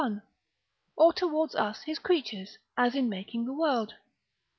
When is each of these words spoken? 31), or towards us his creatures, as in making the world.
31), 0.01 0.23
or 0.95 1.13
towards 1.13 1.53
us 1.53 1.83
his 1.83 1.99
creatures, 1.99 2.57
as 2.75 2.95
in 2.95 3.07
making 3.07 3.45
the 3.45 3.53
world. 3.53 3.93